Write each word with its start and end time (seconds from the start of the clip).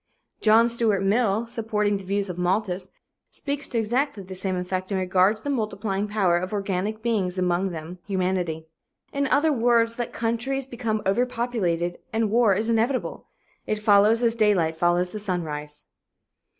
John 0.41 0.67
Stuart 0.67 1.01
Mill, 1.03 1.45
supporting 1.45 1.97
the 1.97 2.03
views 2.03 2.27
of 2.27 2.39
Malthus, 2.39 2.89
speaks 3.29 3.67
to 3.67 3.77
exactly 3.77 4.23
the 4.23 4.33
same 4.33 4.55
effect 4.55 4.91
in 4.91 4.97
regard 4.97 5.35
to 5.35 5.43
the 5.43 5.51
multiplying 5.51 6.07
power 6.07 6.39
of 6.39 6.51
organic 6.53 7.03
beings, 7.03 7.37
among 7.37 7.69
them 7.69 7.99
humanity. 8.07 8.65
In 9.13 9.27
other 9.27 9.53
words, 9.53 9.99
let 9.99 10.11
countries 10.11 10.65
become 10.65 11.03
overpopulated 11.05 11.99
and 12.11 12.31
war 12.31 12.55
is 12.55 12.67
inevitable. 12.67 13.27
It 13.67 13.77
follows 13.77 14.23
as 14.23 14.33
daylight 14.33 14.75
follows 14.75 15.11
the 15.11 15.19
sunrise. 15.19 15.85